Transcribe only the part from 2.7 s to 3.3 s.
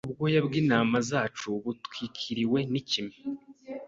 nikime